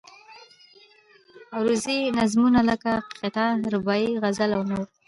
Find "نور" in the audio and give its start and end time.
4.69-4.85